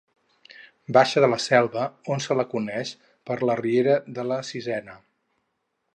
[0.97, 1.83] Baixa de La Selva,
[2.15, 2.95] on se la coneix
[3.31, 5.01] per la Riera de la Sisena.